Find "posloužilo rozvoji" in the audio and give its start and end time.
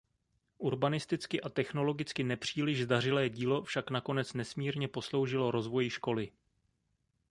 4.87-5.89